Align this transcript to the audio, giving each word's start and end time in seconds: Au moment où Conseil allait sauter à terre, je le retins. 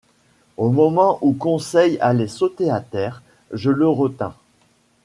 Au 0.57 0.71
moment 0.71 1.19
où 1.21 1.33
Conseil 1.33 1.99
allait 1.99 2.27
sauter 2.27 2.71
à 2.71 2.79
terre, 2.79 3.21
je 3.53 3.69
le 3.69 3.87
retins. 3.87 4.33